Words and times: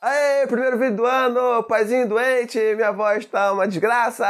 Aê, 0.00 0.46
primeiro 0.48 0.76
vídeo 0.76 0.96
do 0.96 1.06
ano, 1.06 1.62
paizinho 1.62 2.08
doente, 2.08 2.58
minha 2.74 2.90
voz 2.90 3.24
tá 3.24 3.52
uma 3.52 3.68
desgraça! 3.68 4.24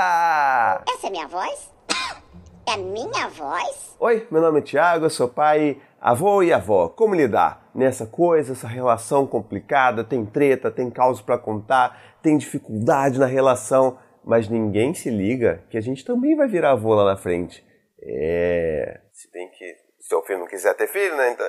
Essa 0.87 1.07
é 1.07 1.11
minha 1.11 1.27
voz? 1.27 1.71
É 2.65 2.77
minha 2.77 3.29
voz? 3.29 3.97
Oi, 3.99 4.27
meu 4.31 4.41
nome 4.41 4.61
é 4.61 4.63
Thiago, 4.63 5.07
eu 5.07 5.11
sou 5.11 5.29
pai, 5.29 5.81
avô 6.01 6.43
e 6.43 6.53
avó. 6.53 6.89
Como 6.89 7.15
lidar 7.15 7.69
nessa 7.75 8.07
coisa, 8.07 8.53
essa 8.53 8.69
relação 8.69 9.27
complicada? 9.27 10.05
Tem 10.05 10.25
treta, 10.25 10.71
tem 10.71 10.89
causa 10.89 11.23
para 11.23 11.37
contar, 11.37 12.01
tem 12.23 12.39
dificuldade 12.39 13.19
na 13.19 13.27
relação, 13.27 13.99
mas 14.25 14.49
ninguém 14.49 14.95
se 14.95 15.11
liga 15.11 15.65
que 15.71 15.77
a 15.77 15.81
gente 15.81 16.05
também 16.05 16.37
vai 16.37 16.47
virar 16.47 16.73
avô 16.73 16.95
lá 16.95 17.05
na 17.05 17.17
frente. 17.17 17.67
É. 18.01 19.01
Se 19.11 19.31
bem 19.33 19.51
que 19.51 19.75
seu 20.01 20.23
filho 20.23 20.39
não 20.39 20.47
quiser 20.47 20.75
ter 20.75 20.87
filho, 20.87 21.17
né? 21.17 21.33
Então. 21.33 21.47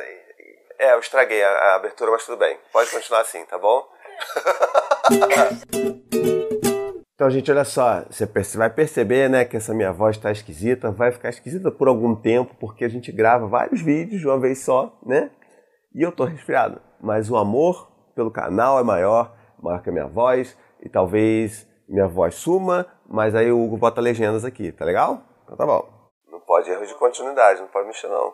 É, 0.80 0.94
eu 0.94 1.00
estraguei 1.00 1.44
a, 1.44 1.50
a 1.50 1.76
abertura, 1.76 2.12
mas 2.12 2.26
tudo 2.26 2.38
bem. 2.38 2.58
Pode 2.72 2.92
continuar 2.92 3.22
assim, 3.22 3.44
tá 3.46 3.58
bom? 3.58 3.88
Então, 7.16 7.30
gente, 7.30 7.52
olha 7.52 7.64
só, 7.64 8.04
você 8.10 8.58
vai 8.58 8.72
perceber, 8.72 9.30
né, 9.30 9.46
que 9.46 9.56
essa 9.56 9.72
minha 9.72 9.94
voz 9.94 10.18
está 10.18 10.32
esquisita, 10.32 10.92
vai 10.92 11.12
ficar 11.12 11.30
esquisita 11.30 11.72
por 11.72 11.88
algum 11.88 12.16
tempo, 12.16 12.56
porque 12.60 12.84
a 12.84 12.90
gente 12.90 13.12
grava 13.12 13.48
vários 13.48 13.82
vídeos 13.82 14.20
de 14.20 14.28
uma 14.28 14.40
vez 14.40 14.66
só, 14.66 14.98
né? 15.06 15.30
E 15.94 16.02
eu 16.02 16.12
tô 16.12 16.26
resfriado. 16.26 16.82
Mas 17.00 17.30
o 17.30 17.38
amor 17.38 17.88
pelo 18.16 18.32
canal 18.32 18.80
é 18.80 18.84
maior, 18.84 19.32
maior 19.62 19.82
que 19.84 19.90
a 19.90 19.94
minha 19.94 20.08
voz, 20.08 20.58
e 20.82 20.90
talvez 20.90 21.68
minha 21.88 22.08
voz 22.08 22.36
suma, 22.36 22.88
mas 23.08 23.36
aí 23.36 23.52
o 23.52 23.64
Hugo 23.64 23.78
bota 23.78 24.02
legendas 24.02 24.44
aqui, 24.44 24.72
tá 24.72 24.84
legal? 24.84 25.22
Então 25.44 25.56
tá 25.56 25.66
bom. 25.66 25.88
Não 26.32 26.40
pode 26.40 26.70
erro 26.70 26.86
de 26.86 26.96
continuidade, 26.96 27.62
não 27.62 27.68
pode 27.68 27.88
mexer 27.88 28.08
não. 28.08 28.34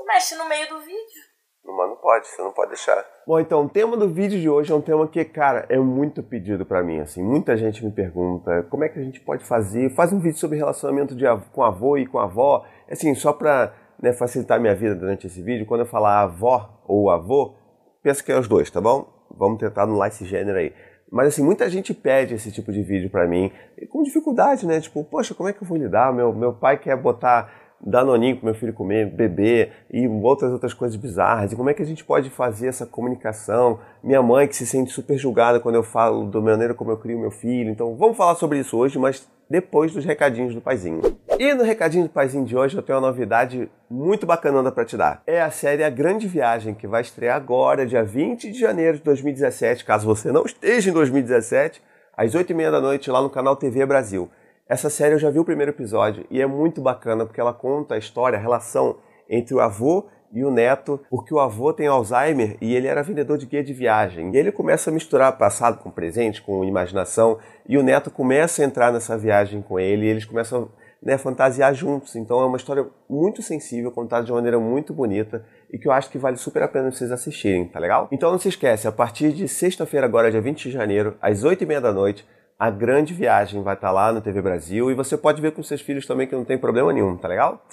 Tu 0.00 0.06
mexe 0.06 0.34
no 0.34 0.48
meio 0.48 0.66
do 0.66 0.78
vídeo. 0.78 1.22
Mas 1.62 1.90
não 1.90 1.96
pode, 1.96 2.26
você 2.26 2.40
não 2.40 2.52
pode 2.52 2.70
deixar. 2.70 3.04
Bom, 3.26 3.38
então, 3.38 3.66
o 3.66 3.68
tema 3.68 3.98
do 3.98 4.08
vídeo 4.08 4.40
de 4.40 4.48
hoje 4.48 4.72
é 4.72 4.74
um 4.74 4.80
tema 4.80 5.06
que, 5.06 5.22
cara, 5.26 5.66
é 5.68 5.76
muito 5.76 6.22
pedido 6.22 6.64
para 6.64 6.82
mim, 6.82 7.00
assim. 7.00 7.22
Muita 7.22 7.54
gente 7.54 7.84
me 7.84 7.92
pergunta 7.92 8.66
como 8.70 8.82
é 8.82 8.88
que 8.88 8.98
a 8.98 9.02
gente 9.02 9.20
pode 9.20 9.44
fazer. 9.44 9.90
Faz 9.90 10.10
um 10.10 10.18
vídeo 10.18 10.38
sobre 10.38 10.56
relacionamento 10.56 11.14
de, 11.14 11.26
com 11.52 11.62
avô 11.62 11.98
e 11.98 12.06
com 12.06 12.18
avó. 12.18 12.64
Assim, 12.90 13.14
só 13.14 13.30
pra 13.30 13.74
né, 14.02 14.14
facilitar 14.14 14.58
minha 14.58 14.74
vida 14.74 14.94
durante 14.94 15.26
esse 15.26 15.42
vídeo, 15.42 15.66
quando 15.66 15.80
eu 15.80 15.86
falar 15.86 16.22
avó 16.22 16.82
ou 16.88 17.10
avô, 17.10 17.54
pensa 18.02 18.24
que 18.24 18.32
é 18.32 18.38
os 18.38 18.48
dois, 18.48 18.70
tá 18.70 18.80
bom? 18.80 19.06
Vamos 19.30 19.58
tentar 19.58 19.82
anular 19.82 20.08
esse 20.08 20.24
gênero 20.24 20.56
aí. 20.56 20.72
Mas 21.12 21.28
assim, 21.28 21.44
muita 21.44 21.68
gente 21.68 21.92
pede 21.92 22.34
esse 22.34 22.50
tipo 22.50 22.72
de 22.72 22.82
vídeo 22.82 23.10
para 23.10 23.26
mim, 23.26 23.52
com 23.90 24.02
dificuldade, 24.02 24.66
né? 24.66 24.80
Tipo, 24.80 25.04
poxa, 25.04 25.34
como 25.34 25.48
é 25.48 25.52
que 25.52 25.62
eu 25.62 25.68
vou 25.68 25.76
lidar? 25.76 26.10
Meu, 26.10 26.32
meu 26.32 26.54
pai 26.54 26.78
quer 26.78 26.96
botar 26.96 27.59
danoninho 27.84 28.36
para 28.36 28.46
meu 28.46 28.54
filho 28.54 28.72
comer, 28.72 29.06
beber 29.06 29.72
e 29.90 30.06
outras 30.06 30.52
outras 30.52 30.74
coisas 30.74 30.96
bizarras. 30.96 31.52
E 31.52 31.56
como 31.56 31.70
é 31.70 31.74
que 31.74 31.82
a 31.82 31.86
gente 31.86 32.04
pode 32.04 32.30
fazer 32.30 32.68
essa 32.68 32.84
comunicação? 32.84 33.78
Minha 34.02 34.22
mãe 34.22 34.46
que 34.46 34.56
se 34.56 34.66
sente 34.66 34.92
super 34.92 35.16
julgada 35.16 35.60
quando 35.60 35.76
eu 35.76 35.82
falo 35.82 36.26
da 36.26 36.40
maneira 36.40 36.74
como 36.74 36.90
eu 36.90 36.96
crio 36.96 37.18
meu 37.18 37.30
filho. 37.30 37.70
Então 37.70 37.96
vamos 37.96 38.16
falar 38.16 38.34
sobre 38.34 38.58
isso 38.58 38.76
hoje, 38.76 38.98
mas 38.98 39.26
depois 39.48 39.92
dos 39.92 40.04
recadinhos 40.04 40.54
do 40.54 40.60
paizinho. 40.60 41.00
E 41.38 41.54
no 41.54 41.64
recadinho 41.64 42.04
do 42.04 42.10
paizinho 42.10 42.44
de 42.44 42.56
hoje 42.56 42.76
eu 42.76 42.82
tenho 42.82 42.98
uma 42.98 43.08
novidade 43.08 43.68
muito 43.90 44.24
bacana 44.26 44.70
para 44.70 44.84
te 44.84 44.96
dar. 44.96 45.22
É 45.26 45.40
a 45.40 45.50
série 45.50 45.82
A 45.82 45.90
Grande 45.90 46.28
Viagem, 46.28 46.74
que 46.74 46.86
vai 46.86 47.00
estrear 47.00 47.36
agora, 47.36 47.86
dia 47.86 48.04
20 48.04 48.52
de 48.52 48.58
janeiro 48.58 48.98
de 48.98 49.02
2017, 49.02 49.84
caso 49.84 50.06
você 50.06 50.30
não 50.30 50.44
esteja 50.44 50.90
em 50.90 50.92
2017, 50.92 51.82
às 52.16 52.34
8h30 52.34 52.70
da 52.70 52.80
noite 52.80 53.10
lá 53.10 53.20
no 53.20 53.30
canal 53.30 53.56
TV 53.56 53.84
Brasil. 53.86 54.30
Essa 54.70 54.88
série 54.88 55.16
eu 55.16 55.18
já 55.18 55.28
vi 55.30 55.40
o 55.40 55.44
primeiro 55.44 55.72
episódio 55.72 56.24
e 56.30 56.40
é 56.40 56.46
muito 56.46 56.80
bacana 56.80 57.26
porque 57.26 57.40
ela 57.40 57.52
conta 57.52 57.96
a 57.96 57.98
história, 57.98 58.38
a 58.38 58.40
relação 58.40 58.98
entre 59.28 59.52
o 59.52 59.58
avô 59.58 60.06
e 60.32 60.44
o 60.44 60.50
neto, 60.52 61.00
porque 61.10 61.34
o 61.34 61.40
avô 61.40 61.72
tem 61.72 61.88
Alzheimer 61.88 62.56
e 62.60 62.76
ele 62.76 62.86
era 62.86 63.02
vendedor 63.02 63.36
de 63.36 63.46
guia 63.46 63.64
de 63.64 63.72
viagem. 63.72 64.32
E 64.32 64.36
ele 64.36 64.52
começa 64.52 64.88
a 64.88 64.92
misturar 64.92 65.36
passado 65.36 65.82
com 65.82 65.90
presente, 65.90 66.40
com 66.40 66.64
imaginação, 66.64 67.36
e 67.68 67.76
o 67.76 67.82
neto 67.82 68.12
começa 68.12 68.62
a 68.62 68.64
entrar 68.64 68.92
nessa 68.92 69.18
viagem 69.18 69.60
com 69.60 69.76
ele 69.80 70.06
e 70.06 70.08
eles 70.08 70.24
começam 70.24 70.70
né, 71.02 71.14
a 71.14 71.18
fantasiar 71.18 71.74
juntos. 71.74 72.14
Então 72.14 72.40
é 72.40 72.46
uma 72.46 72.56
história 72.56 72.86
muito 73.08 73.42
sensível, 73.42 73.90
contada 73.90 74.24
de 74.24 74.30
uma 74.30 74.36
maneira 74.36 74.60
muito 74.60 74.94
bonita 74.94 75.44
e 75.68 75.78
que 75.78 75.88
eu 75.88 75.92
acho 75.92 76.08
que 76.08 76.16
vale 76.16 76.36
super 76.36 76.62
a 76.62 76.68
pena 76.68 76.92
vocês 76.92 77.10
assistirem, 77.10 77.66
tá 77.66 77.80
legal? 77.80 78.06
Então 78.12 78.30
não 78.30 78.38
se 78.38 78.48
esquece, 78.48 78.86
a 78.86 78.92
partir 78.92 79.32
de 79.32 79.48
sexta-feira, 79.48 80.06
agora 80.06 80.30
dia 80.30 80.40
20 80.40 80.62
de 80.62 80.70
janeiro, 80.70 81.16
às 81.20 81.42
8h30 81.42 81.80
da 81.80 81.92
noite, 81.92 82.24
a 82.60 82.68
Grande 82.68 83.14
Viagem 83.14 83.62
vai 83.62 83.72
estar 83.72 83.90
lá 83.90 84.12
no 84.12 84.20
TV 84.20 84.42
Brasil 84.42 84.90
e 84.90 84.94
você 84.94 85.16
pode 85.16 85.40
ver 85.40 85.52
com 85.52 85.62
seus 85.62 85.80
filhos 85.80 86.06
também 86.06 86.26
que 86.26 86.34
não 86.34 86.44
tem 86.44 86.58
problema 86.58 86.92
nenhum, 86.92 87.16
tá 87.16 87.26
legal? 87.26 87.66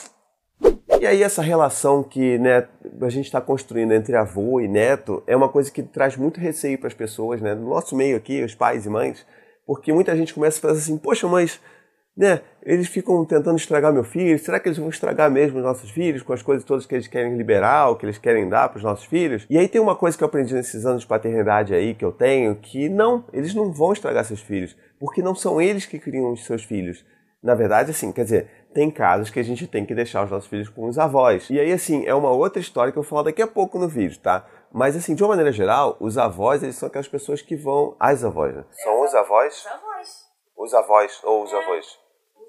E 1.01 1.05
aí 1.05 1.21
essa 1.21 1.41
relação 1.41 2.01
que 2.01 2.37
né, 2.37 2.65
a 3.01 3.09
gente 3.09 3.25
está 3.25 3.41
construindo 3.41 3.91
entre 3.91 4.15
avô 4.15 4.61
e 4.61 4.67
neto 4.67 5.21
é 5.27 5.35
uma 5.35 5.49
coisa 5.49 5.69
que 5.69 5.83
traz 5.83 6.15
muito 6.15 6.39
receio 6.39 6.79
para 6.79 6.87
as 6.87 6.93
pessoas, 6.93 7.41
né? 7.41 7.53
No 7.53 7.69
nosso 7.69 7.97
meio 7.97 8.15
aqui, 8.15 8.41
os 8.41 8.55
pais 8.55 8.85
e 8.85 8.89
mães, 8.89 9.25
porque 9.65 9.91
muita 9.91 10.15
gente 10.15 10.33
começa 10.33 10.57
a 10.57 10.61
fazer 10.69 10.79
assim, 10.79 10.97
poxa, 10.97 11.27
mas 11.27 11.59
né? 12.17 12.41
Eles 12.63 12.87
ficam 12.87 13.23
tentando 13.23 13.55
estragar 13.55 13.93
meu 13.93 14.03
filho. 14.03 14.39
Será 14.39 14.59
que 14.59 14.67
eles 14.67 14.77
vão 14.77 14.89
estragar 14.89 15.29
mesmo 15.29 15.59
os 15.59 15.63
nossos 15.63 15.91
filhos 15.91 16.23
com 16.23 16.33
as 16.33 16.41
coisas 16.41 16.65
todas 16.65 16.85
que 16.85 16.95
eles 16.95 17.07
querem 17.07 17.37
liberar, 17.37 17.89
ou 17.89 17.95
que 17.95 18.05
eles 18.05 18.17
querem 18.17 18.49
dar 18.49 18.67
para 18.69 18.77
os 18.77 18.83
nossos 18.83 19.05
filhos? 19.05 19.45
E 19.49 19.57
aí 19.57 19.67
tem 19.67 19.79
uma 19.79 19.95
coisa 19.95 20.17
que 20.17 20.23
eu 20.23 20.27
aprendi 20.27 20.53
nesses 20.53 20.85
anos 20.85 21.03
de 21.03 21.07
paternidade 21.07 21.73
aí 21.73 21.93
que 21.93 22.03
eu 22.03 22.11
tenho, 22.11 22.55
que 22.55 22.89
não, 22.89 23.23
eles 23.31 23.53
não 23.53 23.71
vão 23.71 23.93
estragar 23.93 24.25
seus 24.25 24.41
filhos, 24.41 24.75
porque 24.99 25.21
não 25.21 25.35
são 25.35 25.61
eles 25.61 25.85
que 25.85 25.99
criam 25.99 26.33
os 26.33 26.43
seus 26.43 26.63
filhos. 26.63 27.05
Na 27.41 27.53
verdade, 27.53 27.91
assim, 27.91 28.11
quer 28.11 28.23
dizer, 28.23 28.49
tem 28.73 28.89
casos 28.89 29.29
que 29.29 29.39
a 29.39 29.43
gente 29.43 29.67
tem 29.67 29.85
que 29.85 29.93
deixar 29.93 30.25
os 30.25 30.31
nossos 30.31 30.49
filhos 30.49 30.69
com 30.69 30.87
os 30.87 30.97
avós. 30.97 31.49
E 31.49 31.59
aí, 31.59 31.71
assim, 31.71 32.05
é 32.05 32.13
uma 32.13 32.31
outra 32.31 32.59
história 32.59 32.91
que 32.91 32.97
eu 32.97 33.03
vou 33.03 33.09
falar 33.09 33.23
daqui 33.23 33.41
a 33.41 33.47
pouco 33.47 33.77
no 33.77 33.87
vídeo, 33.87 34.19
tá? 34.19 34.45
Mas, 34.73 34.95
assim, 34.95 35.15
de 35.15 35.23
uma 35.23 35.29
maneira 35.29 35.51
geral, 35.51 35.95
os 35.99 36.17
avós, 36.17 36.63
eles 36.63 36.75
são 36.75 36.87
aquelas 36.87 37.07
pessoas 37.07 37.41
que 37.41 37.55
vão... 37.55 37.95
As 37.99 38.25
avós, 38.25 38.55
né? 38.55 38.65
São 38.71 39.01
os 39.01 39.13
avós? 39.13 39.53
Os 39.53 39.67
avós. 39.67 40.27
Os 40.57 40.73
avós, 40.73 41.21
ou 41.23 41.43
os 41.43 41.53
avós. 41.53 42.06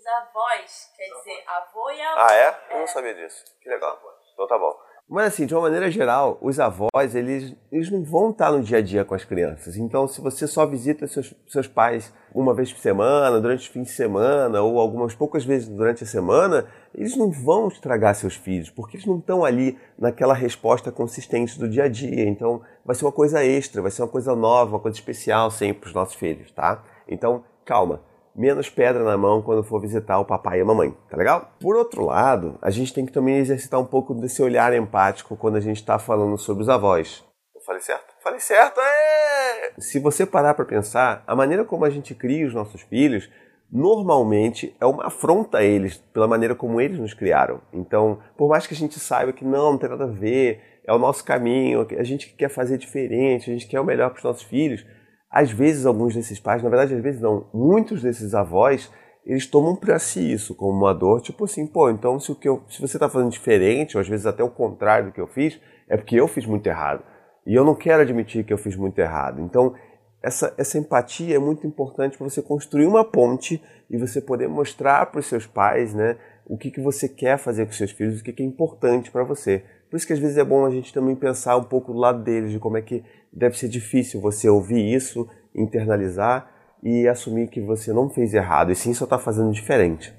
Avós, 0.09 0.91
quer 0.97 1.05
dizer, 1.05 1.45
avô 1.47 1.91
e 1.91 2.01
avó. 2.01 2.21
Ah, 2.21 2.35
é? 2.35 2.75
Eu 2.75 2.79
não 2.81 2.87
sabia 2.87 3.15
disso. 3.15 3.45
Que 3.61 3.69
legal. 3.69 3.99
Então 4.33 4.47
tá 4.47 4.59
bom. 4.59 4.75
Mas 5.09 5.29
assim, 5.29 5.47
de 5.47 5.55
uma 5.55 5.63
maneira 5.63 5.91
geral, 5.91 6.39
os 6.43 6.61
avós, 6.61 7.15
eles, 7.15 7.57
eles 7.73 7.91
não 7.91 8.05
vão 8.05 8.31
estar 8.31 8.53
no 8.53 8.63
dia 8.63 8.77
a 8.77 8.83
dia 8.83 9.07
com 9.07 9.15
as 9.15 9.25
crianças. 9.25 9.77
Então, 9.77 10.07
se 10.07 10.21
você 10.21 10.47
só 10.47 10.67
visita 10.67 11.07
seus, 11.07 11.35
seus 11.47 11.67
pais 11.67 12.13
uma 12.35 12.53
vez 12.53 12.71
por 12.71 12.81
semana, 12.81 13.41
durante 13.41 13.71
o 13.71 13.73
fim 13.73 13.83
de 13.83 13.91
semana, 13.91 14.61
ou 14.61 14.79
algumas 14.79 15.15
poucas 15.15 15.47
vezes 15.47 15.67
durante 15.67 16.05
a 16.05 16.07
semana, 16.07 16.71
eles 16.95 17.17
não 17.17 17.31
vão 17.31 17.69
estragar 17.69 18.15
seus 18.15 18.37
filhos, 18.37 18.69
porque 18.69 18.99
eles 18.99 19.07
não 19.07 19.19
estão 19.19 19.47
ali 19.47 19.79
naquela 19.99 20.35
resposta 20.35 20.93
consistente 20.93 21.59
do 21.59 21.67
dia 21.67 21.85
a 21.85 21.89
dia. 21.89 22.29
Então, 22.29 22.63
vai 22.85 22.95
ser 22.95 23.07
uma 23.07 23.13
coisa 23.13 23.43
extra, 23.43 23.81
vai 23.81 23.91
ser 23.91 24.03
uma 24.03 24.09
coisa 24.09 24.37
nova, 24.37 24.73
uma 24.73 24.81
coisa 24.81 24.99
especial 24.99 25.51
sempre 25.51 25.81
para 25.81 25.89
os 25.89 25.95
nossos 25.95 26.17
filhos, 26.17 26.51
tá? 26.51 26.85
Então, 27.09 27.43
calma 27.65 28.08
menos 28.39 28.71
pedra 28.71 29.03
na 29.03 29.17
mão 29.17 29.43
quando 29.43 29.65
for 29.65 29.81
visitar 29.81 30.19
o 30.19 30.25
papai 30.25 30.59
e 30.59 30.63
a 30.63 30.65
mamãe, 30.65 30.97
tá 31.11 31.17
legal? 31.17 31.51
Por 31.61 31.77
outro 31.77 32.05
lado, 32.05 32.57
a 32.63 32.71
gente 32.71 32.95
tem 32.95 33.05
que 33.05 33.13
também 33.13 33.39
exercitar 33.39 33.81
um 33.81 33.85
pouco 33.85 34.15
desse 34.15 34.41
olhar 34.41 34.73
empático 34.73 35.37
quando 35.37 35.57
a 35.57 35.61
gente 35.61 35.79
está 35.79 35.99
falando 35.99 36.39
sobre 36.39 36.63
os 36.63 36.69
avós. 36.69 37.25
Eu 37.55 37.61
falei 37.63 37.83
certo? 37.83 38.15
Falei 38.23 38.41
certo, 38.41 38.81
é! 38.81 39.73
Se 39.79 39.99
você 39.99 40.25
parar 40.25 40.55
para 40.55 40.65
pensar, 40.65 41.25
a 41.27 41.35
maneira 41.35 41.65
como 41.65 41.85
a 41.85 41.91
gente 41.91 42.15
cria 42.15 42.47
os 42.47 42.55
nossos 42.55 42.83
filhos 42.83 43.29
normalmente 43.71 44.75
é 44.81 44.87
uma 44.87 45.07
afronta 45.09 45.59
a 45.59 45.63
eles 45.63 45.99
pela 46.13 46.27
maneira 46.27 46.55
como 46.55 46.81
eles 46.81 46.99
nos 46.99 47.13
criaram. 47.13 47.61
Então, 47.73 48.19
por 48.37 48.49
mais 48.49 48.67
que 48.67 48.73
a 48.73 48.77
gente 48.77 48.99
saiba 48.99 49.33
que 49.33 49.45
não, 49.45 49.73
não 49.73 49.79
tem 49.79 49.91
nada 49.91 50.05
a 50.05 50.07
ver, 50.07 50.81
é 50.87 50.93
o 50.93 50.99
nosso 50.99 51.23
caminho, 51.23 51.87
a 51.99 52.03
gente 52.03 52.35
quer 52.35 52.49
fazer 52.49 52.79
diferente, 52.79 53.51
a 53.51 53.53
gente 53.53 53.67
quer 53.67 53.81
o 53.81 53.85
melhor 53.85 54.11
para 54.11 54.19
os 54.19 54.25
nossos 54.25 54.43
filhos, 54.43 54.87
às 55.31 55.51
vezes 55.51 55.87
alguns 55.87 56.15
desses 56.15 56.41
pais, 56.41 56.63
na 56.63 56.69
verdade 56.69 56.95
às 56.95 57.03
vezes 57.03 57.21
não, 57.21 57.49
muitos 57.53 58.03
desses 58.03 58.35
avós, 58.35 58.91
eles 59.25 59.47
tomam 59.47 59.77
para 59.77 59.99
si 59.99 60.33
isso 60.33 60.55
como 60.55 60.79
uma 60.79 60.95
dor, 60.95 61.21
tipo 61.21 61.45
assim, 61.45 61.67
pô, 61.67 61.91
então 61.91 62.19
se, 62.19 62.33
o 62.33 62.35
que 62.35 62.49
eu, 62.49 62.63
se 62.69 62.81
você 62.81 62.97
está 62.97 63.09
fazendo 63.11 63.31
diferente, 63.31 63.97
ou 63.97 64.01
às 64.01 64.09
vezes 64.09 64.25
até 64.25 64.43
o 64.43 64.49
contrário 64.49 65.07
do 65.07 65.13
que 65.13 65.21
eu 65.21 65.27
fiz, 65.27 65.61
é 65.87 65.97
porque 65.97 66.17
eu 66.17 66.27
fiz 66.27 66.47
muito 66.47 66.67
errado. 66.67 67.03
E 67.47 67.55
eu 67.55 67.65
não 67.65 67.75
quero 67.75 68.03
admitir 68.03 68.45
que 68.45 68.53
eu 68.53 68.59
fiz 68.59 68.77
muito 68.77 68.99
errado. 68.99 69.41
Então, 69.41 69.75
essa, 70.23 70.55
essa 70.59 70.79
empatia 70.79 71.37
é 71.37 71.39
muito 71.39 71.67
importante 71.67 72.17
para 72.17 72.29
você 72.29 72.43
construir 72.43 72.87
uma 72.87 73.05
ponte 73.05 73.63
e 73.89 73.97
você 73.97 74.21
poder 74.21 74.49
mostrar 74.49 75.07
para 75.07 75.21
os 75.21 75.27
seus 75.27 75.47
pais 75.47 75.95
né, 75.95 76.17
o 76.47 76.57
que, 76.57 76.71
que 76.71 76.81
você 76.81 77.09
quer 77.09 77.39
fazer 77.39 77.67
com 77.67 77.73
seus 77.73 77.91
filhos, 77.91 78.21
o 78.21 78.25
que, 78.25 78.33
que 78.33 78.43
é 78.43 78.47
importante 78.47 79.11
para 79.11 79.25
você. 79.25 79.65
Por 79.91 79.97
isso 79.97 80.07
que 80.07 80.13
às 80.13 80.19
vezes 80.19 80.37
é 80.37 80.45
bom 80.45 80.67
a 80.67 80.71
gente 80.71 80.93
também 80.93 81.17
pensar 81.17 81.57
um 81.57 81.65
pouco 81.65 81.93
do 81.93 81.99
lado 81.99 82.23
deles, 82.23 82.51
de 82.51 82.59
como 82.59 82.77
é 82.77 82.83
que 82.83 83.05
deve 83.33 83.59
ser 83.59 83.69
difícil 83.69 84.21
você 84.21 84.49
ouvir 84.49 84.95
isso, 84.95 85.29
internalizar 85.55 86.51
e 86.83 87.09
assumir 87.09 87.49
que 87.49 87.61
você 87.61 87.93
não 87.93 88.09
fez 88.09 88.35
errado, 88.35 88.71
e 88.71 88.77
sim 88.77 88.95
só 88.95 89.05
está 89.05 89.19
fazendo 89.19 89.53
diferente. 89.53 90.15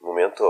Momento 0.00 0.42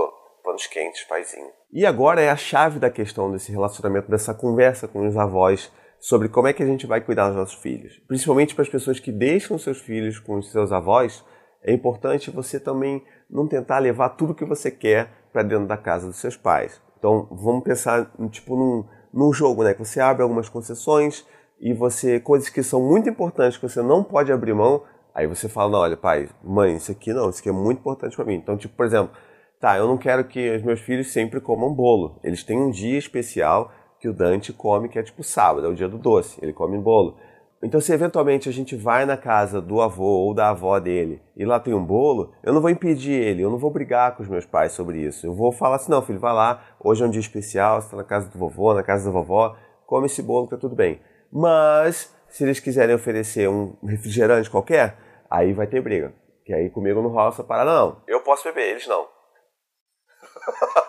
panos 0.43 0.67
quentes, 0.67 1.03
paizinho. 1.03 1.49
E 1.71 1.85
agora 1.85 2.21
é 2.21 2.29
a 2.29 2.35
chave 2.35 2.79
da 2.79 2.89
questão 2.89 3.31
desse 3.31 3.51
relacionamento, 3.51 4.09
dessa 4.09 4.33
conversa 4.33 4.87
com 4.87 5.07
os 5.07 5.15
avós 5.15 5.71
sobre 5.99 6.27
como 6.27 6.47
é 6.47 6.53
que 6.53 6.61
a 6.61 6.65
gente 6.65 6.85
vai 6.85 6.99
cuidar 6.99 7.27
dos 7.27 7.37
nossos 7.37 7.55
filhos. 7.55 7.97
Principalmente 8.07 8.53
para 8.53 8.63
as 8.63 8.69
pessoas 8.69 8.99
que 8.99 9.11
deixam 9.11 9.57
seus 9.57 9.79
filhos 9.79 10.19
com 10.19 10.37
os 10.37 10.51
seus 10.51 10.71
avós, 10.71 11.23
é 11.63 11.71
importante 11.71 12.29
você 12.29 12.59
também 12.59 13.01
não 13.29 13.47
tentar 13.47 13.79
levar 13.79 14.09
tudo 14.09 14.35
que 14.35 14.43
você 14.43 14.69
quer 14.69 15.09
para 15.31 15.43
dentro 15.43 15.65
da 15.65 15.77
casa 15.77 16.05
dos 16.05 16.17
seus 16.17 16.35
pais. 16.35 16.81
Então, 17.03 17.27
vamos 17.29 17.65
pensar 17.65 18.09
tipo 18.31 18.55
num, 18.55 18.85
num 19.13 19.33
jogo, 19.33 19.61
né? 19.61 19.73
Que 19.73 19.83
você 19.83 19.99
abre 19.99 20.23
algumas 20.23 20.47
concessões 20.47 21.27
e 21.59 21.73
você 21.73 22.17
coisas 22.17 22.47
que 22.47 22.63
são 22.63 22.81
muito 22.81 23.09
importantes 23.09 23.57
que 23.57 23.67
você 23.67 23.81
não 23.81 24.05
pode 24.05 24.31
abrir 24.31 24.53
mão, 24.53 24.83
aí 25.13 25.27
você 25.27 25.49
fala, 25.49 25.69
não, 25.69 25.79
olha, 25.79 25.97
pai, 25.97 26.29
mãe, 26.41 26.77
isso 26.77 26.93
aqui 26.93 27.11
não, 27.11 27.29
isso 27.29 27.41
aqui 27.41 27.49
é 27.49 27.51
muito 27.51 27.79
importante 27.79 28.15
para 28.15 28.23
mim. 28.23 28.35
Então, 28.35 28.55
tipo, 28.55 28.73
por 28.77 28.85
exemplo, 28.85 29.11
tá, 29.59 29.75
eu 29.75 29.85
não 29.85 29.97
quero 29.97 30.23
que 30.23 30.55
os 30.55 30.63
meus 30.63 30.79
filhos 30.79 31.11
sempre 31.11 31.41
comam 31.41 31.73
bolo. 31.73 32.21
Eles 32.23 32.41
têm 32.41 32.57
um 32.57 32.71
dia 32.71 32.97
especial 32.97 33.69
que 33.99 34.07
o 34.07 34.13
Dante 34.13 34.53
come, 34.53 34.87
que 34.87 34.97
é 34.97 35.03
tipo 35.03 35.25
sábado, 35.25 35.67
é 35.67 35.69
o 35.69 35.75
dia 35.75 35.89
do 35.89 35.97
doce, 35.97 36.39
ele 36.41 36.53
come 36.53 36.77
bolo. 36.77 37.17
Então, 37.63 37.79
se 37.79 37.93
eventualmente 37.93 38.49
a 38.49 38.51
gente 38.51 38.75
vai 38.75 39.05
na 39.05 39.15
casa 39.15 39.61
do 39.61 39.79
avô 39.79 40.03
ou 40.03 40.33
da 40.33 40.49
avó 40.49 40.77
dele 40.81 41.21
e 41.33 41.45
lá 41.45 41.61
tem 41.61 41.73
um 41.73 41.83
bolo, 41.83 42.35
eu 42.43 42.51
não 42.51 42.59
vou 42.59 42.69
impedir 42.69 43.13
ele, 43.13 43.41
eu 43.41 43.49
não 43.49 43.57
vou 43.57 43.71
brigar 43.71 44.17
com 44.17 44.21
os 44.21 44.27
meus 44.27 44.45
pais 44.45 44.73
sobre 44.73 44.99
isso. 44.99 45.25
Eu 45.25 45.33
vou 45.33 45.49
falar 45.49 45.77
assim: 45.77 45.89
não, 45.89 46.01
filho, 46.01 46.19
vai 46.19 46.33
lá, 46.33 46.61
hoje 46.77 47.01
é 47.01 47.05
um 47.07 47.09
dia 47.09 47.21
especial, 47.21 47.79
você 47.79 47.87
está 47.87 47.95
na 47.95 48.03
casa 48.03 48.29
do 48.29 48.37
vovô, 48.37 48.73
na 48.73 48.83
casa 48.83 49.05
da 49.05 49.11
vovó, 49.11 49.55
come 49.85 50.07
esse 50.07 50.21
bolo, 50.21 50.47
tá 50.47 50.57
tudo 50.57 50.75
bem. 50.75 51.01
Mas, 51.31 52.13
se 52.27 52.43
eles 52.43 52.59
quiserem 52.59 52.95
oferecer 52.95 53.47
um 53.47 53.77
refrigerante 53.81 54.49
qualquer, 54.49 54.97
aí 55.29 55.53
vai 55.53 55.65
ter 55.65 55.81
briga. 55.81 56.13
Que 56.45 56.53
aí 56.53 56.69
comigo 56.69 57.01
não 57.01 57.11
rola 57.11 57.29
essa 57.29 57.45
parada, 57.45 57.73
não. 57.73 58.01
Eu 58.05 58.19
posso 58.23 58.43
beber, 58.43 58.71
eles 58.71 58.85
não. 58.87 59.07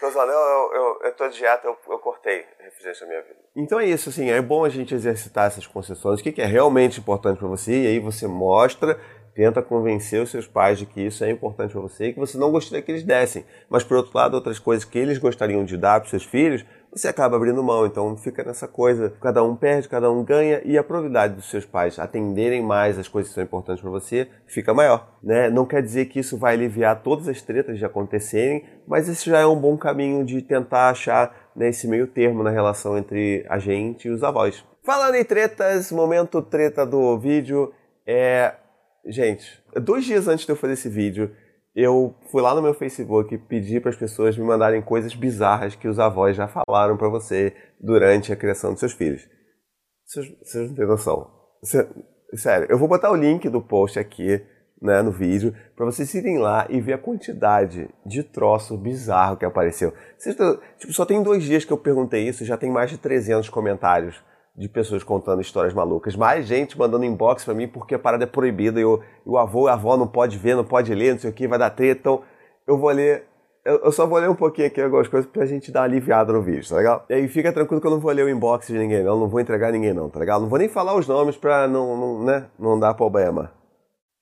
Eu, 0.00 0.10
eu, 0.10 0.72
eu, 0.72 1.00
eu 1.04 1.12
tô 1.12 1.28
de 1.28 1.36
dieta, 1.36 1.66
eu, 1.66 1.76
eu 1.88 1.98
cortei 1.98 2.44
refrigerante 2.60 3.00
na 3.02 3.06
minha 3.08 3.22
vida. 3.22 3.38
Então 3.56 3.80
é 3.80 3.86
isso, 3.86 4.08
assim, 4.08 4.30
é 4.30 4.40
bom 4.40 4.64
a 4.64 4.68
gente 4.68 4.94
exercitar 4.94 5.46
essas 5.46 5.66
concessões, 5.66 6.20
o 6.20 6.22
que, 6.22 6.32
que 6.32 6.42
é 6.42 6.46
realmente 6.46 7.00
importante 7.00 7.38
para 7.38 7.48
você, 7.48 7.82
e 7.82 7.86
aí 7.86 7.98
você 7.98 8.26
mostra, 8.28 8.98
tenta 9.34 9.62
convencer 9.62 10.22
os 10.22 10.30
seus 10.30 10.46
pais 10.46 10.78
de 10.78 10.86
que 10.86 11.00
isso 11.00 11.24
é 11.24 11.30
importante 11.30 11.72
para 11.72 11.80
você 11.80 12.06
e 12.06 12.12
que 12.12 12.18
você 12.18 12.38
não 12.38 12.50
gostaria 12.50 12.82
que 12.82 12.90
eles 12.90 13.02
dessem. 13.02 13.44
Mas, 13.68 13.84
por 13.84 13.96
outro 13.96 14.16
lado, 14.16 14.34
outras 14.34 14.58
coisas 14.58 14.84
que 14.84 14.98
eles 14.98 15.18
gostariam 15.18 15.64
de 15.64 15.76
dar 15.76 16.00
para 16.00 16.08
seus 16.08 16.24
filhos, 16.24 16.64
você 16.92 17.08
acaba 17.08 17.36
abrindo 17.36 17.62
mão. 17.62 17.86
Então 17.86 18.16
fica 18.16 18.42
nessa 18.44 18.66
coisa, 18.66 19.12
cada 19.20 19.42
um 19.42 19.54
perde, 19.54 19.88
cada 19.88 20.10
um 20.10 20.24
ganha 20.24 20.60
e 20.64 20.76
a 20.76 20.84
probabilidade 20.84 21.34
dos 21.34 21.50
seus 21.50 21.64
pais 21.64 21.98
atenderem 21.98 22.62
mais 22.62 22.98
as 22.98 23.08
coisas 23.08 23.30
que 23.30 23.34
são 23.34 23.44
importantes 23.44 23.80
para 23.80 23.90
você 23.90 24.28
fica 24.46 24.74
maior. 24.74 25.08
Né? 25.22 25.50
Não 25.50 25.66
quer 25.66 25.82
dizer 25.82 26.06
que 26.06 26.20
isso 26.20 26.38
vai 26.38 26.54
aliviar 26.54 27.02
todas 27.02 27.28
as 27.28 27.42
tretas 27.42 27.78
de 27.78 27.84
acontecerem, 27.84 28.64
mas 28.86 29.08
esse 29.08 29.28
já 29.28 29.38
é 29.38 29.46
um 29.46 29.56
bom 29.56 29.76
caminho 29.76 30.24
de 30.24 30.42
tentar 30.42 30.90
achar 30.90 31.50
né, 31.54 31.68
esse 31.68 31.86
meio 31.88 32.06
termo 32.06 32.42
na 32.42 32.50
relação 32.50 32.96
entre 32.96 33.44
a 33.48 33.58
gente 33.58 34.08
e 34.08 34.10
os 34.10 34.22
avós. 34.22 34.64
Falando 34.84 35.16
em 35.16 35.24
tretas, 35.24 35.92
momento 35.92 36.40
treta 36.40 36.86
do 36.86 37.18
vídeo 37.18 37.72
é. 38.06 38.54
Gente, 39.06 39.62
dois 39.74 40.04
dias 40.04 40.28
antes 40.28 40.44
de 40.44 40.52
eu 40.52 40.56
fazer 40.56 40.74
esse 40.74 40.88
vídeo, 40.88 41.30
eu 41.80 42.14
fui 42.32 42.42
lá 42.42 42.54
no 42.54 42.62
meu 42.62 42.74
Facebook 42.74 43.32
e 43.32 43.38
pedi 43.38 43.78
para 43.78 43.90
as 43.90 43.96
pessoas 43.96 44.36
me 44.36 44.44
mandarem 44.44 44.82
coisas 44.82 45.14
bizarras 45.14 45.76
que 45.76 45.86
os 45.86 46.00
avós 46.00 46.36
já 46.36 46.48
falaram 46.48 46.96
para 46.96 47.08
você 47.08 47.54
durante 47.80 48.32
a 48.32 48.36
criação 48.36 48.72
dos 48.72 48.80
seus 48.80 48.92
filhos. 48.92 49.22
Vocês, 50.04 50.68
não 50.68 50.74
têm 50.74 50.86
noção. 50.86 51.30
Sério, 52.34 52.66
eu 52.68 52.76
vou 52.76 52.88
botar 52.88 53.12
o 53.12 53.16
link 53.16 53.48
do 53.48 53.62
post 53.62 53.96
aqui 53.96 54.44
né, 54.82 55.02
no 55.02 55.12
vídeo 55.12 55.54
para 55.76 55.86
vocês 55.86 56.12
irem 56.14 56.38
lá 56.38 56.66
e 56.68 56.80
ver 56.80 56.94
a 56.94 56.98
quantidade 56.98 57.88
de 58.04 58.24
troço 58.24 58.76
bizarro 58.76 59.36
que 59.36 59.44
apareceu. 59.44 59.92
Tipo, 60.78 60.92
só 60.92 61.04
tem 61.06 61.22
dois 61.22 61.44
dias 61.44 61.64
que 61.64 61.72
eu 61.72 61.78
perguntei 61.78 62.28
isso 62.28 62.44
já 62.44 62.56
tem 62.56 62.72
mais 62.72 62.90
de 62.90 62.98
300 62.98 63.48
comentários 63.50 64.20
de 64.58 64.68
pessoas 64.68 65.04
contando 65.04 65.40
histórias 65.40 65.72
malucas. 65.72 66.16
Mais 66.16 66.44
gente 66.44 66.76
mandando 66.76 67.04
inbox 67.04 67.44
para 67.44 67.54
mim 67.54 67.68
porque 67.68 67.94
a 67.94 67.98
parada 67.98 68.24
é 68.24 68.26
proibida 68.26 68.80
e 68.80 68.84
o, 68.84 69.00
e 69.24 69.28
o 69.28 69.38
avô 69.38 69.68
e 69.68 69.70
a 69.70 69.74
avó 69.74 69.96
não 69.96 70.08
pode 70.08 70.36
ver, 70.36 70.56
não 70.56 70.64
pode 70.64 70.92
ler, 70.92 71.12
não 71.12 71.20
sei 71.20 71.30
o 71.30 71.32
que, 71.32 71.46
vai 71.46 71.58
dar 71.58 71.70
treta. 71.70 72.00
Então 72.00 72.22
eu 72.66 72.76
vou 72.76 72.90
ler. 72.90 73.24
Eu, 73.64 73.78
eu 73.84 73.92
só 73.92 74.04
vou 74.04 74.18
ler 74.18 74.28
um 74.28 74.34
pouquinho 74.34 74.66
aqui 74.66 74.80
algumas 74.80 75.06
coisas 75.06 75.30
pra 75.30 75.46
gente 75.46 75.70
dar 75.70 75.84
aliviada 75.84 76.32
no 76.32 76.42
vídeo, 76.42 76.68
tá 76.68 76.74
legal? 76.74 77.06
E 77.08 77.14
aí 77.14 77.28
fica 77.28 77.52
tranquilo 77.52 77.80
que 77.80 77.86
eu 77.86 77.90
não 77.90 78.00
vou 78.00 78.10
ler 78.10 78.24
o 78.24 78.28
inbox 78.28 78.66
de 78.66 78.76
ninguém, 78.76 79.04
não, 79.04 79.20
não 79.20 79.28
vou 79.28 79.38
entregar 79.38 79.70
ninguém, 79.70 79.94
não, 79.94 80.10
tá 80.10 80.18
legal? 80.18 80.40
Não 80.40 80.48
vou 80.48 80.58
nem 80.58 80.68
falar 80.68 80.96
os 80.96 81.06
nomes 81.06 81.36
pra 81.36 81.68
não, 81.68 81.96
não, 81.96 82.24
né, 82.24 82.50
não 82.58 82.80
dar 82.80 82.94
problema. 82.94 83.52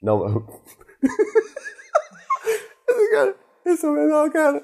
Não. 0.02 0.26
esse 2.88 3.10
cara, 3.10 3.34
esse 3.64 3.86
é 3.86 3.88
o 3.88 3.92
melhor, 3.92 4.30
cara. 4.30 4.62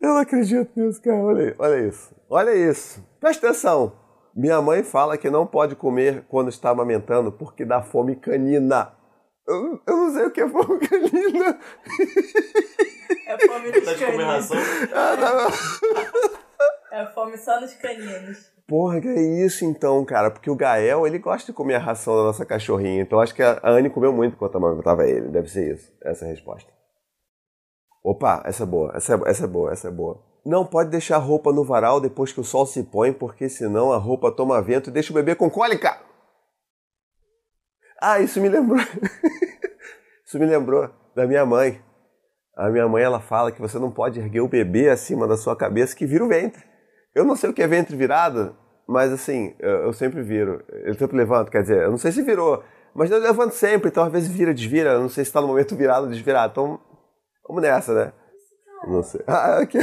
Eu 0.00 0.10
não 0.10 0.18
acredito 0.18 0.70
nisso, 0.76 1.02
cara. 1.02 1.16
Olha, 1.16 1.56
olha 1.58 1.88
isso. 1.88 2.14
Olha 2.30 2.54
isso. 2.54 3.02
Presta 3.18 3.48
atenção. 3.48 4.05
Minha 4.36 4.60
mãe 4.60 4.82
fala 4.82 5.16
que 5.16 5.30
não 5.30 5.46
pode 5.46 5.74
comer 5.74 6.26
quando 6.28 6.50
está 6.50 6.68
amamentando 6.68 7.32
porque 7.32 7.64
dá 7.64 7.80
fome 7.80 8.14
canina. 8.16 8.92
Eu, 9.48 9.80
eu 9.86 9.96
não 9.96 10.12
sei 10.12 10.26
o 10.26 10.30
que 10.30 10.42
é 10.42 10.48
fome 10.48 10.78
canina. 10.86 11.58
É 13.26 13.46
fome 13.46 13.72
dos 13.72 13.92
caninos. 13.94 14.50
Ah, 14.92 15.16
tá 15.16 16.96
é 16.98 17.06
fome 17.06 17.38
só 17.38 17.58
nos 17.58 17.72
caninos. 17.74 18.52
Porra, 18.68 19.00
que 19.00 19.08
é 19.08 19.44
isso 19.46 19.64
então, 19.64 20.04
cara? 20.04 20.30
Porque 20.30 20.50
o 20.50 20.56
Gael, 20.56 21.06
ele 21.06 21.18
gosta 21.18 21.50
de 21.50 21.56
comer 21.56 21.76
a 21.76 21.78
ração 21.78 22.14
da 22.14 22.24
nossa 22.24 22.44
cachorrinha. 22.44 23.00
Então 23.00 23.20
acho 23.20 23.34
que 23.34 23.42
a 23.42 23.58
Anne 23.64 23.88
comeu 23.88 24.12
muito 24.12 24.34
enquanto 24.34 24.56
amamentava 24.56 25.08
ele. 25.08 25.28
Deve 25.28 25.48
ser 25.48 25.74
isso. 25.74 25.90
Essa 26.02 26.26
é 26.26 26.28
a 26.28 26.30
resposta. 26.32 26.70
Opa, 28.04 28.42
essa 28.44 28.64
é 28.64 28.66
boa. 28.66 28.92
Essa 28.94 29.14
é, 29.14 29.30
essa 29.30 29.44
é 29.44 29.48
boa, 29.48 29.72
essa 29.72 29.88
é 29.88 29.90
boa. 29.90 30.22
Não 30.46 30.64
pode 30.64 30.90
deixar 30.90 31.16
a 31.16 31.18
roupa 31.18 31.52
no 31.52 31.64
varal 31.64 32.00
depois 32.00 32.32
que 32.32 32.40
o 32.40 32.44
sol 32.44 32.64
se 32.66 32.84
põe, 32.84 33.12
porque 33.12 33.48
senão 33.48 33.92
a 33.92 33.96
roupa 33.96 34.30
toma 34.30 34.62
vento 34.62 34.90
e 34.90 34.92
deixa 34.92 35.12
o 35.12 35.14
bebê 35.14 35.34
com 35.34 35.50
cólica. 35.50 35.98
Ah, 38.00 38.20
isso 38.20 38.40
me 38.40 38.48
lembrou. 38.48 38.78
isso 40.24 40.38
me 40.38 40.46
lembrou 40.46 40.88
da 41.16 41.26
minha 41.26 41.44
mãe. 41.44 41.82
A 42.56 42.70
minha 42.70 42.86
mãe 42.86 43.02
ela 43.02 43.18
fala 43.18 43.50
que 43.50 43.60
você 43.60 43.76
não 43.76 43.90
pode 43.90 44.20
erguer 44.20 44.40
o 44.40 44.46
bebê 44.46 44.88
acima 44.88 45.26
da 45.26 45.36
sua 45.36 45.56
cabeça 45.56 45.96
que 45.96 46.06
vira 46.06 46.24
o 46.24 46.28
ventre. 46.28 46.62
Eu 47.12 47.24
não 47.24 47.34
sei 47.34 47.50
o 47.50 47.52
que 47.52 47.60
é 47.60 47.66
ventre 47.66 47.96
virado, 47.96 48.56
mas 48.86 49.12
assim, 49.12 49.56
eu, 49.58 49.92
sempre 49.92 50.22
viro. 50.22 50.62
Eu 50.68 50.94
sempre 50.94 51.16
levanto, 51.16 51.50
quer 51.50 51.62
dizer, 51.62 51.82
eu 51.82 51.90
não 51.90 51.98
sei 51.98 52.12
se 52.12 52.22
virou, 52.22 52.62
mas 52.94 53.10
eu 53.10 53.18
levanto 53.18 53.52
sempre, 53.52 53.88
então 53.88 54.04
às 54.04 54.12
vezes 54.12 54.28
vira, 54.28 54.54
desvira. 54.54 54.92
Eu 54.92 55.00
não 55.00 55.08
sei 55.08 55.24
se 55.24 55.30
está 55.30 55.40
no 55.40 55.48
momento 55.48 55.74
virado 55.74 56.04
ou 56.04 56.10
desvirado. 56.10 56.52
Então, 56.52 56.80
vamos 57.48 57.62
nessa, 57.64 57.92
né? 57.92 58.12
Não 58.86 59.02
sei. 59.02 59.22
Ah, 59.26 59.58
aqui. 59.58 59.78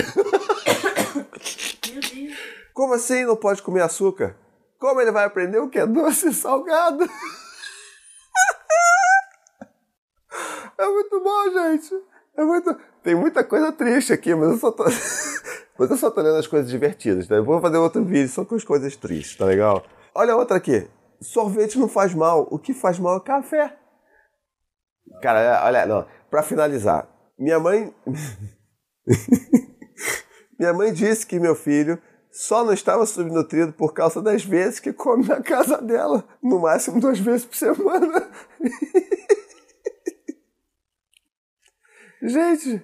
Como 2.73 2.93
assim 2.93 3.25
não 3.25 3.35
pode 3.35 3.61
comer 3.61 3.81
açúcar? 3.81 4.35
Como 4.79 4.99
ele 4.99 5.11
vai 5.11 5.25
aprender 5.25 5.59
o 5.59 5.69
que 5.69 5.79
é 5.79 5.85
doce 5.85 6.29
e 6.29 6.33
salgado? 6.33 7.07
É 10.75 10.87
muito 10.87 11.21
bom, 11.21 11.51
gente. 11.51 11.93
É 12.35 12.43
muito... 12.43 12.75
Tem 13.03 13.13
muita 13.13 13.43
coisa 13.43 13.71
triste 13.71 14.11
aqui, 14.11 14.33
mas 14.33 14.49
eu 14.49 14.57
só 14.57 14.71
tô. 14.71 14.85
mas 15.77 15.91
eu 15.91 15.97
só 15.97 16.09
tô 16.09 16.21
lendo 16.21 16.37
as 16.37 16.47
coisas 16.47 16.69
divertidas, 16.69 17.27
tá? 17.27 17.35
Eu 17.35 17.45
vou 17.45 17.61
fazer 17.61 17.77
outro 17.77 18.03
vídeo 18.03 18.29
só 18.29 18.43
com 18.43 18.55
as 18.55 18.63
coisas 18.63 18.95
tristes, 18.95 19.37
tá 19.37 19.45
legal? 19.45 19.85
Olha 20.15 20.35
outra 20.35 20.57
aqui. 20.57 20.89
Sorvete 21.21 21.77
não 21.77 21.87
faz 21.87 22.13
mal. 22.13 22.47
O 22.49 22.57
que 22.57 22.73
faz 22.73 22.97
mal 22.97 23.17
é 23.17 23.19
café. 23.19 23.77
Cara, 25.21 25.63
olha, 25.65 25.85
não. 25.85 26.07
Pra 26.29 26.41
finalizar, 26.41 27.07
minha 27.37 27.59
mãe. 27.59 27.93
minha 30.57 30.73
mãe 30.73 30.93
disse 30.93 31.25
que 31.25 31.39
meu 31.39 31.55
filho 31.55 32.01
só 32.33 32.65
não 32.65 32.73
estava 32.73 33.05
subnutrido 33.05 33.71
por 33.73 33.93
causa 33.93 34.19
das 34.19 34.43
vezes 34.43 34.79
que 34.79 34.91
come 34.91 35.27
na 35.27 35.39
casa 35.39 35.79
dela, 35.79 36.23
no 36.41 36.61
máximo 36.61 36.99
duas 36.99 37.19
vezes 37.19 37.45
por 37.45 37.55
semana. 37.55 38.27
gente, 42.23 42.81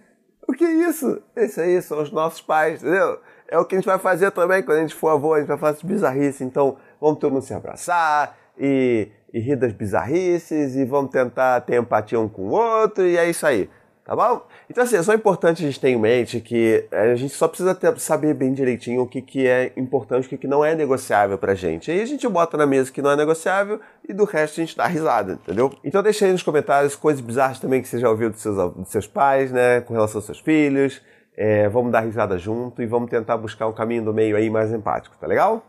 o 0.47 0.53
que 0.53 0.63
é 0.63 0.71
isso? 0.87 1.19
Isso 1.35 1.59
aí 1.59 1.81
são 1.81 1.99
os 1.99 2.11
nossos 2.11 2.41
pais, 2.41 2.83
entendeu? 2.83 3.19
É 3.47 3.57
o 3.57 3.65
que 3.65 3.73
a 3.73 3.79
gente 3.79 3.87
vai 3.87 3.97
fazer 3.97 4.29
também 4.29 4.61
quando 4.61 4.77
a 4.77 4.81
gente 4.81 4.93
for 4.93 5.09
avô, 5.09 5.33
a 5.33 5.39
gente 5.39 5.47
vai 5.47 5.57
fazer 5.57 5.83
bizarrice. 5.83 6.43
Então, 6.43 6.77
vamos 7.01 7.17
todo 7.17 7.33
mundo 7.33 7.41
se 7.41 7.55
abraçar 7.55 8.37
e, 8.55 9.09
e 9.33 9.39
rir 9.39 9.55
das 9.55 9.73
bizarrices 9.73 10.75
e 10.75 10.85
vamos 10.85 11.09
tentar 11.09 11.61
ter 11.61 11.81
empatia 11.81 12.19
um 12.19 12.29
com 12.29 12.43
o 12.43 12.51
outro 12.51 13.03
e 13.03 13.17
é 13.17 13.27
isso 13.27 13.47
aí. 13.47 13.67
Tá 14.09 14.15
bom? 14.15 14.41
Então, 14.67 14.83
assim, 14.83 14.95
é 14.95 15.03
só 15.03 15.13
importante 15.13 15.63
a 15.63 15.67
gente 15.67 15.79
ter 15.79 15.89
em 15.89 15.95
mente 15.95 16.39
que 16.39 16.83
a 16.91 17.13
gente 17.13 17.31
só 17.31 17.47
precisa 17.47 17.75
ter, 17.75 17.95
saber 17.99 18.33
bem 18.33 18.51
direitinho 18.51 19.03
o 19.03 19.07
que, 19.07 19.21
que 19.21 19.45
é 19.45 19.71
importante 19.77 20.25
o 20.25 20.29
que, 20.29 20.35
que 20.35 20.47
não 20.47 20.65
é 20.65 20.73
negociável 20.73 21.37
pra 21.37 21.53
gente. 21.53 21.91
Aí 21.91 22.01
a 22.01 22.05
gente 22.05 22.27
bota 22.27 22.57
na 22.57 22.65
mesa 22.65 22.91
que 22.91 23.03
não 23.03 23.11
é 23.11 23.15
negociável 23.15 23.79
e 24.07 24.11
do 24.11 24.23
resto 24.23 24.59
a 24.59 24.65
gente 24.65 24.75
dá 24.75 24.87
risada, 24.87 25.33
entendeu? 25.33 25.71
Então 25.83 26.01
deixa 26.01 26.25
aí 26.25 26.31
nos 26.31 26.41
comentários 26.41 26.95
coisas 26.95 27.21
bizarras 27.21 27.59
também 27.59 27.83
que 27.83 27.87
você 27.87 27.99
já 27.99 28.09
ouviu 28.09 28.31
dos 28.31 28.41
seus, 28.41 28.55
dos 28.73 28.89
seus 28.89 29.05
pais, 29.05 29.51
né? 29.51 29.81
Com 29.81 29.93
relação 29.93 30.17
aos 30.17 30.25
seus 30.25 30.39
filhos. 30.39 31.03
É, 31.37 31.69
vamos 31.69 31.91
dar 31.91 31.99
risada 31.99 32.35
junto 32.35 32.81
e 32.81 32.87
vamos 32.87 33.11
tentar 33.11 33.37
buscar 33.37 33.67
um 33.67 33.73
caminho 33.73 34.03
do 34.05 34.11
meio 34.11 34.35
aí 34.35 34.49
mais 34.49 34.73
empático, 34.73 35.15
tá 35.19 35.27
legal? 35.27 35.63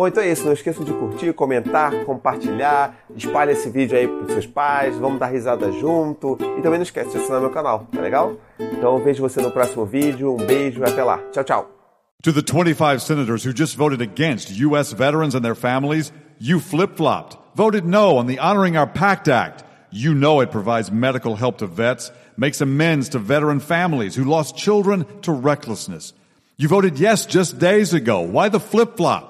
Bom, 0.00 0.08
então 0.08 0.22
é 0.22 0.32
isso. 0.32 0.46
Não 0.46 0.54
esqueçam 0.54 0.82
de 0.82 0.94
curtir, 0.94 1.30
comentar, 1.34 1.92
compartilhar. 2.06 2.96
Espalhe 3.14 3.52
esse 3.52 3.68
vídeo 3.68 3.98
aí 3.98 4.08
para 4.08 4.32
seus 4.32 4.46
pais. 4.46 4.96
Vamos 4.96 5.20
dar 5.20 5.26
risada 5.26 5.70
junto. 5.72 6.38
E 6.40 6.62
também 6.62 6.78
não 6.78 6.84
esquece 6.84 7.10
de 7.10 7.18
assinar 7.18 7.38
meu 7.38 7.50
canal, 7.50 7.86
tá 7.92 8.00
legal? 8.00 8.32
Então 8.58 8.98
vejo 9.04 9.20
você 9.20 9.42
no 9.42 9.50
próximo 9.50 9.84
vídeo. 9.84 10.32
Um 10.32 10.38
beijo 10.46 10.80
e 10.80 10.84
até 10.84 11.04
lá. 11.04 11.18
Tchau, 11.32 11.44
tchau. 11.44 11.70
To 12.22 12.32
the 12.32 12.40
25 12.40 13.02
senators 13.02 13.44
who 13.44 13.52
just 13.54 13.76
voted 13.76 14.00
against 14.00 14.50
U.S. 14.62 14.94
veterans 14.94 15.34
and 15.34 15.42
their 15.42 15.54
families, 15.54 16.14
you 16.38 16.60
flip 16.60 16.96
flopped, 16.96 17.36
voted 17.54 17.84
no 17.84 18.16
on 18.16 18.26
the 18.26 18.38
Honoring 18.38 18.78
Our 18.78 18.86
Pact 18.86 19.28
Act. 19.28 19.64
You 19.90 20.14
know 20.14 20.40
it 20.40 20.50
provides 20.50 20.90
medical 20.90 21.36
help 21.36 21.58
to 21.58 21.66
vets, 21.66 22.10
makes 22.38 22.62
amends 22.62 23.10
to 23.10 23.18
veteran 23.18 23.60
families 23.60 24.16
who 24.16 24.24
lost 24.24 24.56
children 24.56 25.04
to 25.20 25.30
recklessness. 25.30 26.14
You 26.56 26.68
voted 26.68 26.98
yes 26.98 27.26
just 27.26 27.58
days 27.58 27.92
ago. 27.92 28.22
Why 28.22 28.48
the 28.48 28.60
flip 28.60 28.96
flop? 28.96 29.29